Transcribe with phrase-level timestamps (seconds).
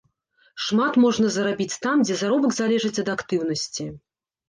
[0.67, 3.93] Шмат можна зарабіць там, дзе заробак залежыць ад актыўнасці.